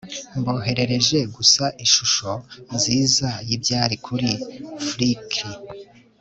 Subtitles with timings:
[0.39, 2.31] Mboherereje gusa ishusho
[2.75, 4.29] nziza yibyara kuri
[4.87, 5.45] Flickr